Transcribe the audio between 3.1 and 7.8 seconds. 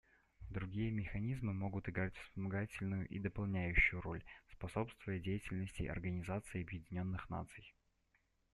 дополняющую роль, способствуя деятельности Организации Объединенных Наций.